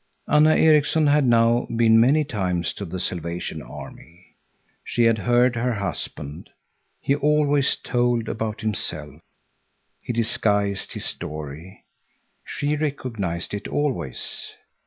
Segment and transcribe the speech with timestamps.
[0.27, 4.35] Anna Erikson had now been many times to the Salvation Army.
[4.83, 6.49] She had heard her husband.
[6.99, 9.21] He always told about himself.
[10.01, 11.85] He disguised his story.
[12.43, 14.53] She recognized it always.